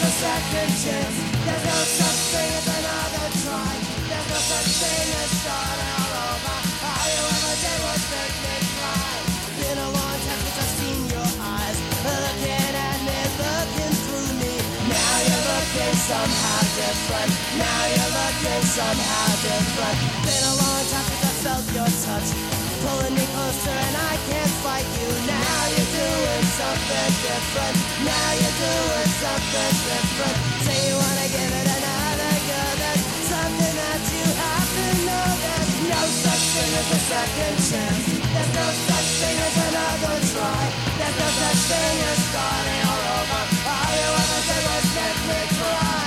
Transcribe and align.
a 0.00 0.10
second 0.10 0.70
chance. 0.82 1.16
There's 1.44 1.64
no 1.64 1.78
such 1.98 2.20
thing 2.32 2.50
as 2.58 2.66
another 2.78 3.28
try. 3.42 3.74
There's 4.10 4.28
no 4.32 4.40
such 4.50 4.70
thing 4.82 5.08
as 5.22 5.30
starting 5.42 5.92
all 5.98 6.12
over. 6.34 6.56
You 7.04 7.22
ever 7.30 7.54
make. 8.10 8.64
Been 9.60 9.78
a 9.78 9.90
long 9.92 10.18
time 10.24 10.40
since 10.42 10.58
I've 10.58 10.72
seen 10.78 11.00
your 11.14 11.30
eyes 11.46 11.78
looking 12.02 12.74
at 12.74 12.98
me, 13.06 13.18
looking 13.38 13.94
through 14.02 14.30
me. 14.40 14.54
Now 14.90 15.14
you're 15.26 15.44
looking 15.52 15.94
somehow 16.10 16.60
different. 16.74 17.30
Now 17.60 17.82
you're 17.94 18.12
looking 18.18 18.62
somehow 18.66 19.28
different. 19.46 19.96
Been 20.26 20.44
a 20.48 20.54
long 20.58 20.82
time 20.90 21.06
since 21.06 21.22
I 21.22 21.32
felt 21.44 21.64
your 21.76 21.90
touch. 22.02 22.63
Pulling 22.84 23.16
closer 23.16 23.72
and 23.72 23.96
I 23.96 24.14
can't 24.28 24.54
fight 24.60 24.84
you. 25.00 25.08
Now 25.24 25.60
you're 25.72 25.92
doing 26.04 26.44
something 26.52 27.10
different. 27.24 27.76
Now 28.04 28.28
you're 28.36 28.58
doing 28.60 29.10
something 29.24 29.72
different. 29.88 30.36
Say 30.68 30.76
you 30.84 30.96
wanna 31.00 31.28
give 31.32 31.48
it 31.48 31.68
another 31.80 32.34
go. 32.44 32.60
That's 32.84 33.04
something 33.32 33.74
that 33.80 34.02
you 34.12 34.26
have 34.36 34.68
to 34.76 34.86
know. 35.00 35.28
There's 35.44 35.72
no 35.96 36.02
such 36.28 36.44
thing 36.52 36.72
as 36.76 36.88
a 36.92 37.00
second 37.08 37.54
chance. 37.72 38.04
There's 38.20 38.52
no 38.52 38.68
such 38.84 39.08
thing 39.16 39.36
as 39.48 39.56
another 39.64 40.16
try. 40.28 40.62
There's 41.00 41.16
no 41.24 41.28
such 41.40 41.60
thing 41.72 41.96
as 42.12 42.20
starting 42.28 42.82
all 42.84 43.04
over. 43.16 43.42
All 43.64 43.92
you 43.96 44.10
ever 44.12 44.40
did 44.44 44.62
was 44.68 44.86
make 44.92 45.20
me 45.24 45.40
cry. 45.56 46.03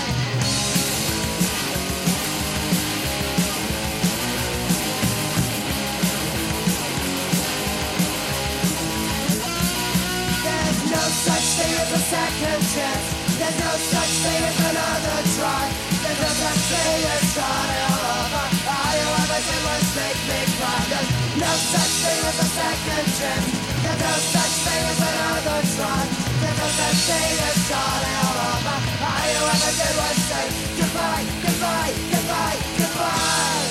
Second 12.07 12.61
chance. 12.71 13.05
There's 13.35 13.57
no 13.59 13.73
such 13.75 14.13
thing 14.23 14.41
as 14.47 14.59
another 14.63 15.19
try. 15.35 15.63
There's 16.03 16.19
no 16.23 16.31
such 16.39 16.61
thing 16.71 17.03
as 17.03 17.23
starting 17.35 17.83
all 17.91 18.03
over. 18.15 18.45
All 18.63 18.93
you 18.95 19.07
ever 19.11 19.39
did 19.43 19.61
was 19.67 19.85
make 19.91 20.19
me 20.31 20.39
cry. 20.55 20.79
There's 20.87 21.09
no 21.35 21.51
such 21.51 21.93
thing 22.03 22.19
as 22.31 22.37
a 22.39 22.47
second 22.47 23.05
chance. 23.19 23.47
There's 23.83 24.01
no 24.07 24.15
such 24.23 24.55
thing 24.63 24.83
as 24.87 24.99
another 25.03 25.59
try. 25.75 26.01
There's 26.39 26.57
no 26.63 26.67
such 26.79 26.99
thing 27.11 27.33
as 27.43 27.57
starting 27.67 28.15
all 28.23 28.39
over. 28.55 28.77
All 29.03 29.25
you 29.27 29.43
ever 29.51 29.71
did 29.75 29.93
was 29.99 30.17
say 30.31 30.45
goodbye, 30.79 31.25
goodbye, 31.43 31.91
goodbye, 32.07 32.57
goodbye. 32.79 33.66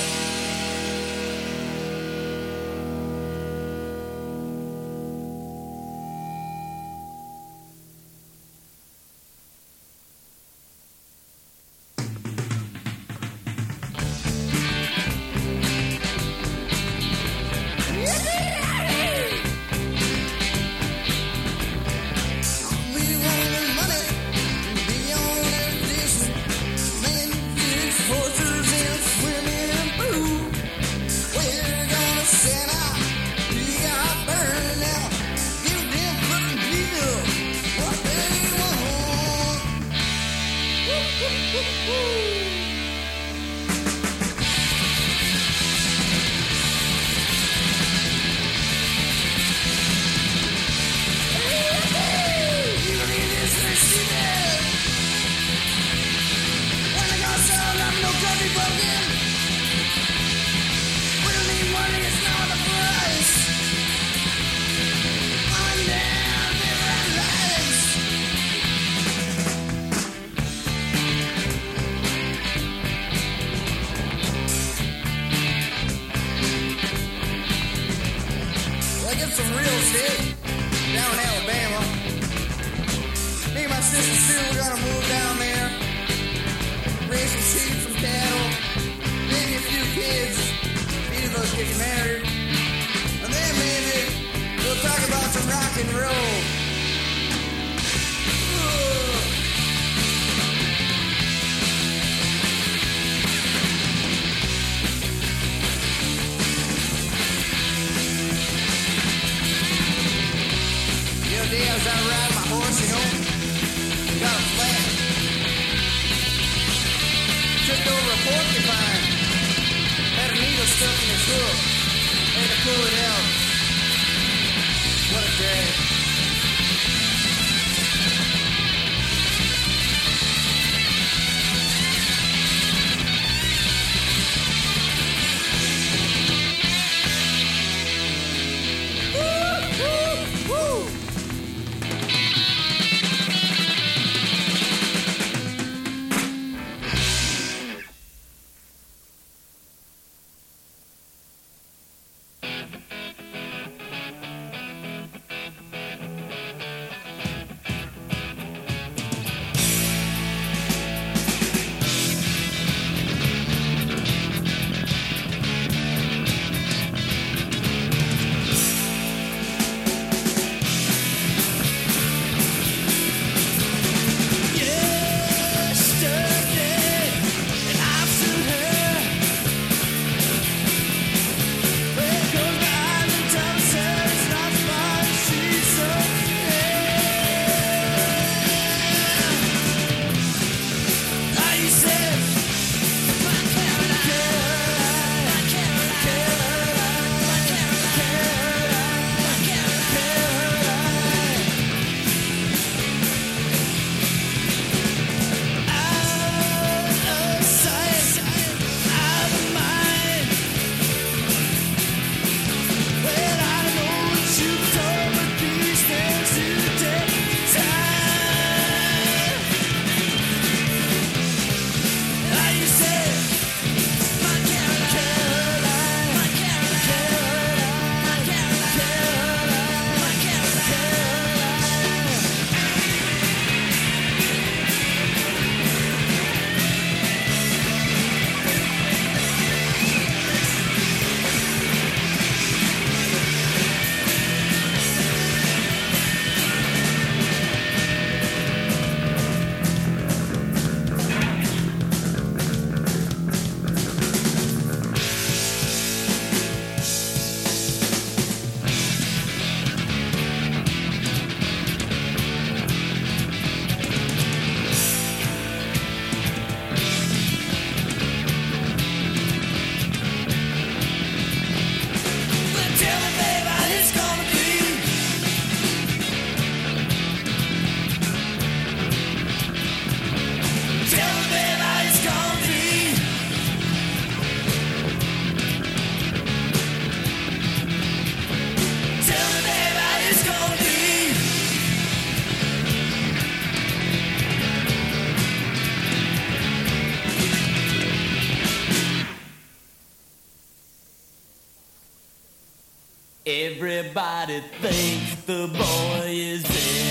thinks 304.60 305.14
the 305.26 305.48
boy 305.48 306.06
is 306.06 306.44
ill. 306.44 306.86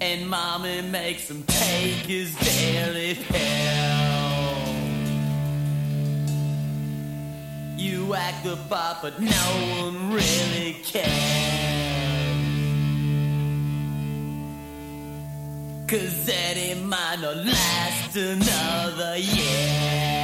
And 0.00 0.28
mommy 0.28 0.82
makes 0.82 1.30
him 1.30 1.42
take 1.44 2.06
his 2.06 2.34
daily 2.36 3.14
pill. 3.14 3.66
You 7.76 8.14
act 8.14 8.44
the 8.44 8.56
part, 8.68 8.98
but 9.02 9.20
no 9.20 9.46
one 9.80 10.12
really 10.12 10.76
cares. 10.84 11.56
Cause 15.88 16.28
Eddie 16.28 16.80
might 16.80 17.18
not 17.20 17.36
last 17.36 18.16
another 18.16 19.16
year. 19.18 20.15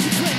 and 0.00 0.12
20. 0.12 0.37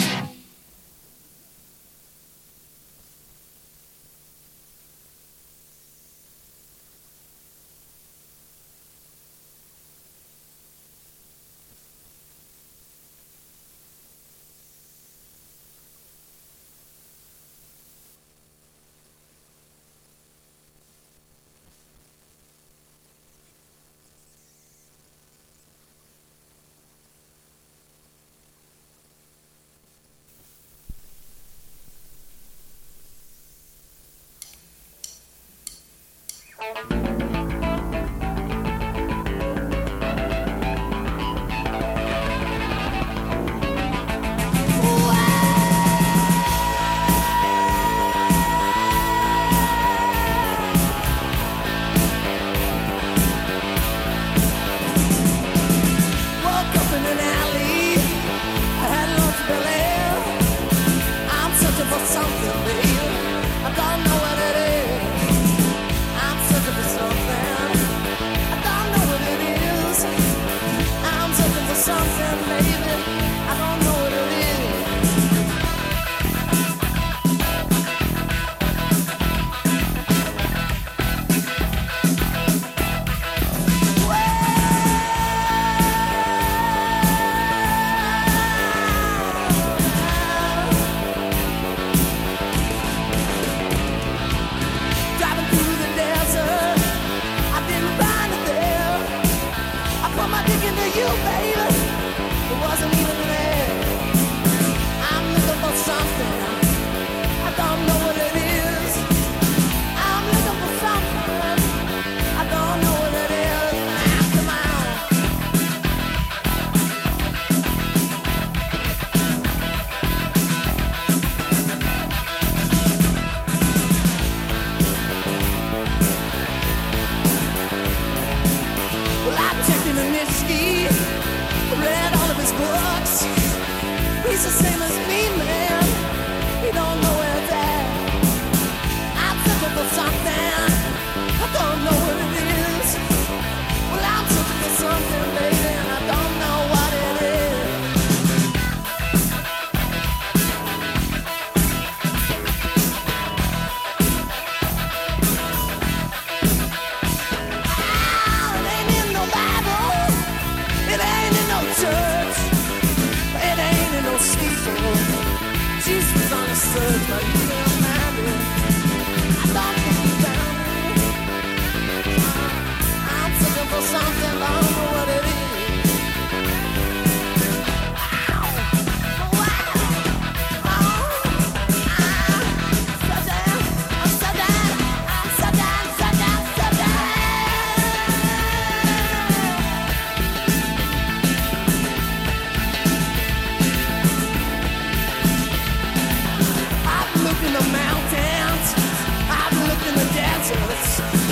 Sympathize 200.49 201.28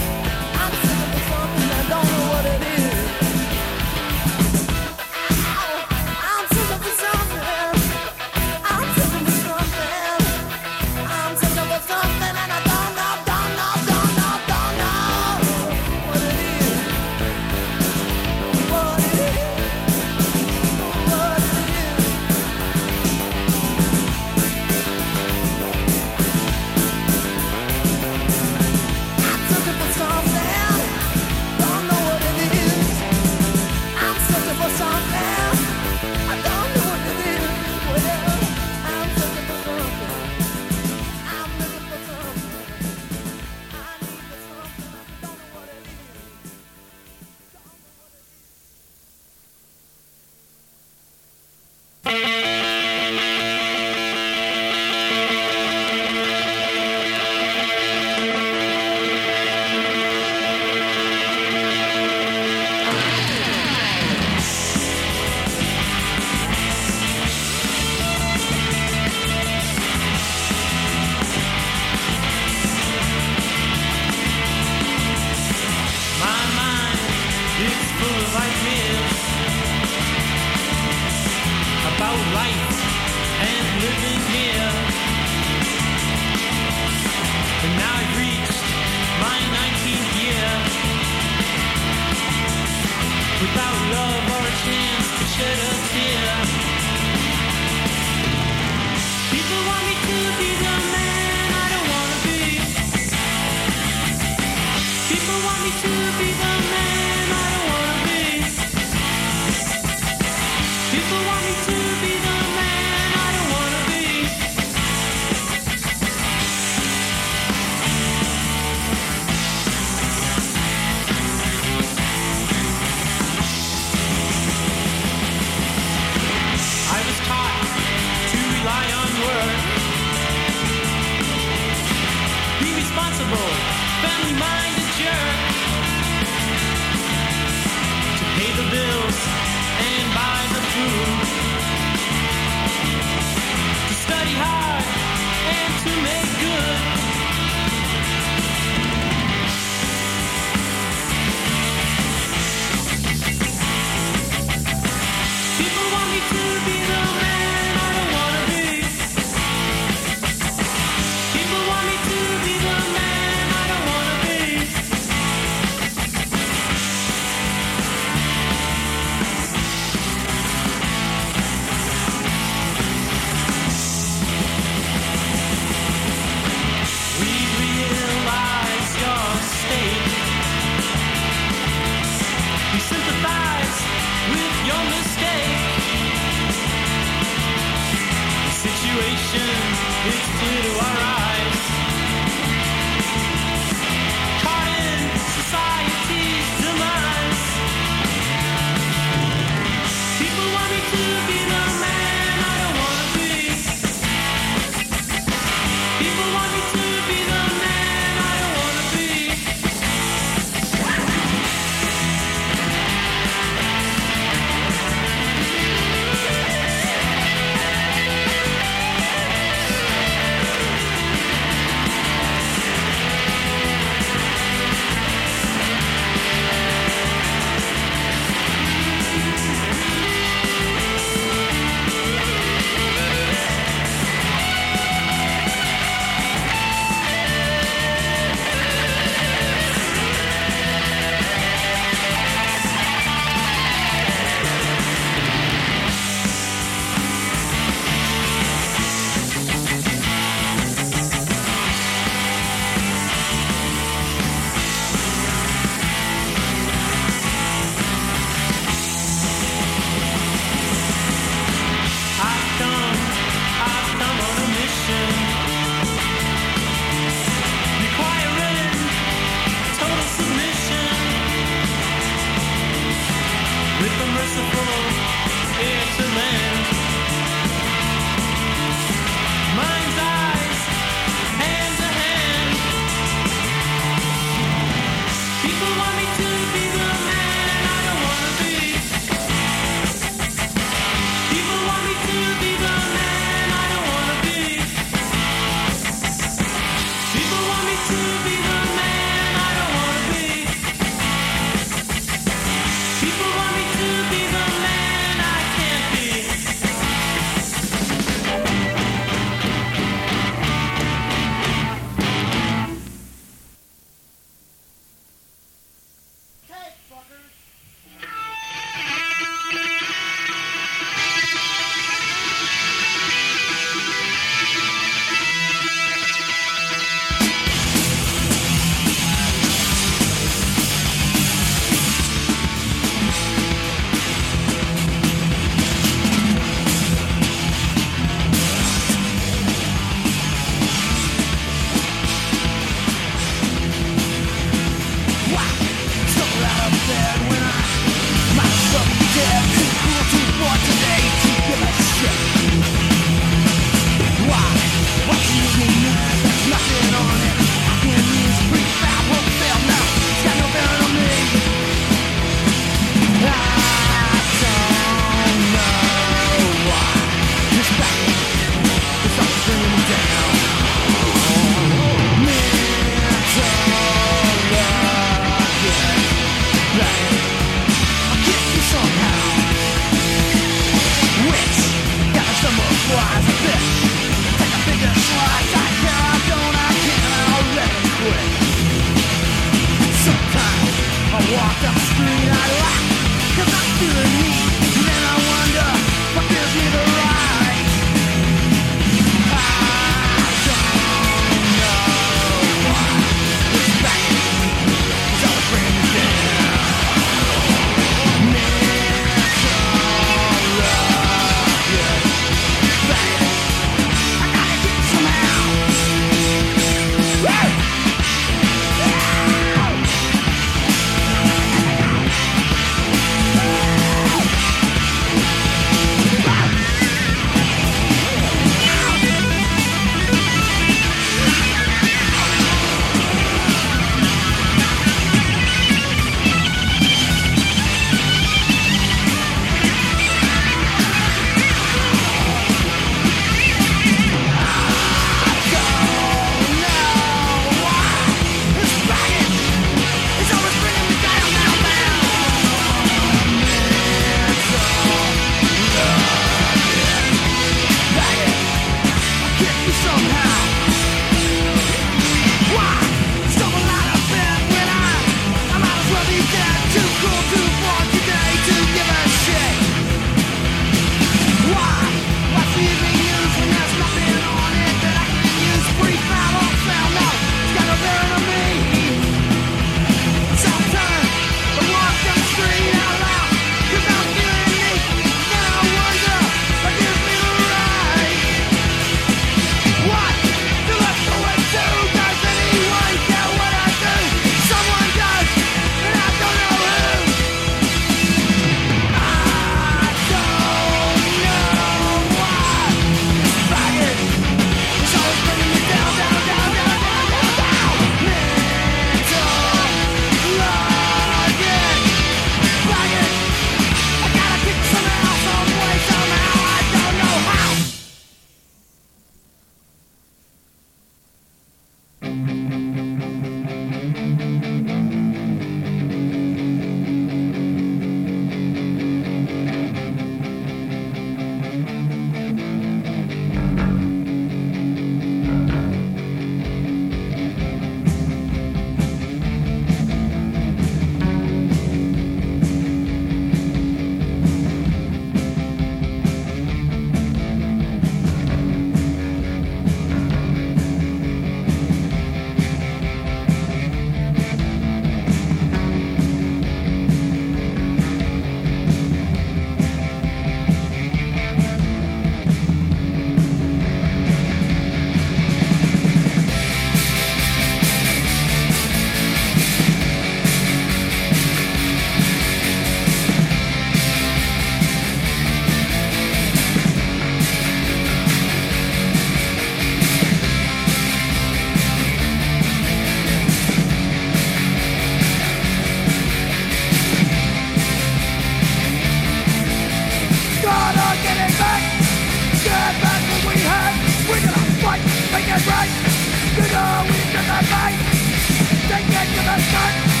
the 599.37 599.43
start. 599.43 600.00